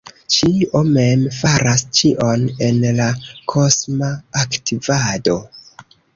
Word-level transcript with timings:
Ĉinio 0.35 0.79
mem 0.95 1.25
faras 1.39 1.83
ĉion 1.99 2.47
en 2.69 2.81
la 3.01 3.11
kosma 3.55 4.11
aktivado. 4.47 5.39